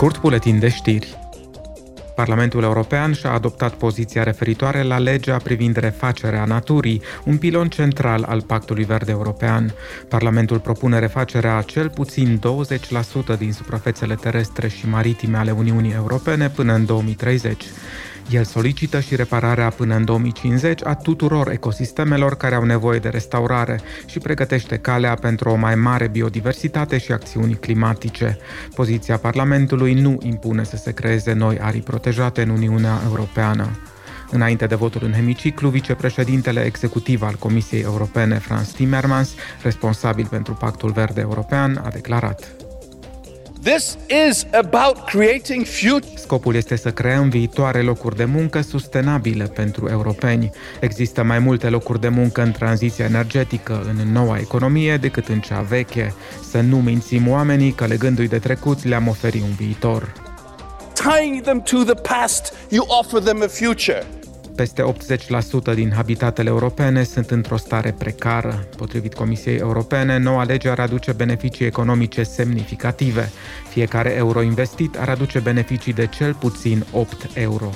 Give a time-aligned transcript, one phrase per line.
[0.00, 1.18] Scurt buletin de știri.
[2.14, 8.42] Parlamentul European și-a adoptat poziția referitoare la legea privind refacerea naturii, un pilon central al
[8.42, 9.74] Pactului Verde European.
[10.08, 12.40] Parlamentul propune refacerea a cel puțin
[13.34, 17.64] 20% din suprafețele terestre și maritime ale Uniunii Europene până în 2030.
[18.30, 23.80] El solicită și repararea până în 2050 a tuturor ecosistemelor care au nevoie de restaurare
[24.06, 28.38] și pregătește calea pentru o mai mare biodiversitate și acțiuni climatice.
[28.74, 33.68] Poziția Parlamentului nu impune să se creeze noi arii protejate în Uniunea Europeană.
[34.30, 40.90] Înainte de votul în hemiciclu, vicepreședintele executiv al Comisiei Europene, Franz Timmermans, responsabil pentru Pactul
[40.90, 42.69] Verde European, a declarat
[43.62, 46.16] This is about creating future.
[46.16, 50.50] Scopul este să creăm viitoare locuri de muncă sustenabile pentru europeni.
[50.80, 55.60] Există mai multe locuri de muncă în tranziția energetică, în noua economie, decât în cea
[55.60, 56.14] veche.
[56.50, 60.12] Să nu mințim oamenii că legându-i de trecut le-am oferit un viitor.
[60.92, 64.06] Tying them to the past, you offer them a future.
[64.56, 64.82] Peste
[65.72, 68.66] 80% din habitatele europene sunt într-o stare precară.
[68.76, 73.30] Potrivit Comisiei Europene, noua lege ar aduce beneficii economice semnificative.
[73.68, 77.70] Fiecare euro investit ar aduce beneficii de cel puțin 8 euro.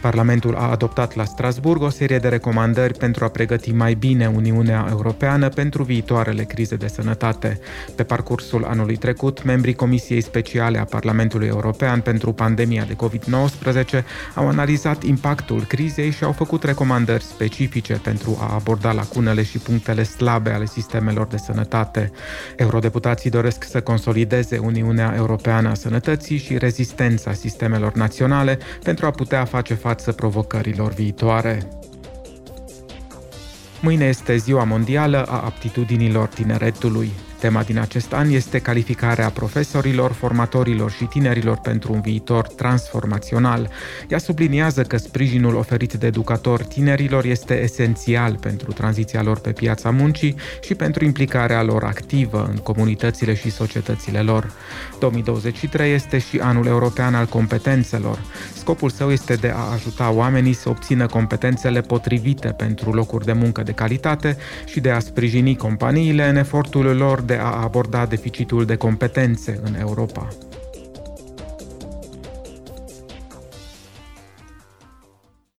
[0.00, 4.86] Parlamentul a adoptat la Strasburg o serie de recomandări pentru a pregăti mai bine Uniunea
[4.90, 7.60] Europeană pentru viitoarele crize de sănătate.
[7.94, 14.48] Pe parcursul anului trecut, membrii Comisiei Speciale a Parlamentului European pentru pandemia de COVID-19 au
[14.48, 20.50] analizat impactul crizei și au făcut recomandări specifice pentru a aborda lacunele și punctele slabe
[20.50, 22.10] ale sistemelor de sănătate.
[22.56, 29.44] Eurodeputații doresc să consolideze Uniunea Europeană a Sănătății și rezistența sistemelor naționale pentru a putea
[29.44, 31.68] face față față provocărilor viitoare.
[33.82, 37.10] Mâine este Ziua Mondială a Aptitudinilor Tineretului.
[37.40, 43.70] Tema din acest an este calificarea profesorilor, formatorilor și tinerilor pentru un viitor transformațional.
[44.08, 49.90] Ea subliniază că sprijinul oferit de educatori tinerilor este esențial pentru tranziția lor pe piața
[49.90, 54.52] muncii și pentru implicarea lor activă în comunitățile și societățile lor.
[54.98, 58.18] 2023 este și anul european al competențelor.
[58.54, 63.62] Scopul său este de a ajuta oamenii să obțină competențele potrivite pentru locuri de muncă
[63.62, 68.76] de calitate și de a sprijini companiile în efortul lor de a aborda deficitul de
[68.76, 70.28] competențe în Europa.